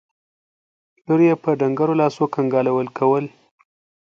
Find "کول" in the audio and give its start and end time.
2.97-3.25